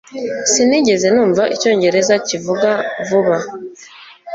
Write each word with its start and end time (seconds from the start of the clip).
Sinigeze 0.51 1.07
numva 1.13 1.43
icyongereza 1.55 2.15
kivuga 2.27 2.69
vuba 3.07 3.37